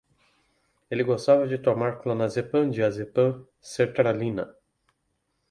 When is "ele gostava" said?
0.89-1.47